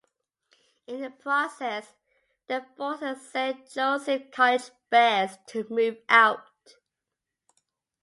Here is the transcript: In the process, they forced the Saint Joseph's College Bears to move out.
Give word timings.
In 0.87 1.01
the 1.01 1.11
process, 1.11 1.93
they 2.47 2.59
forced 2.75 3.01
the 3.01 3.13
Saint 3.13 3.69
Joseph's 3.71 4.35
College 4.35 4.71
Bears 4.89 5.37
to 5.49 5.67
move 5.69 5.97
out. 6.09 6.43